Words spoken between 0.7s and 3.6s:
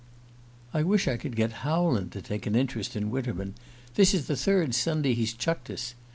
"I wish I could get Howland to take an interest in Winterman: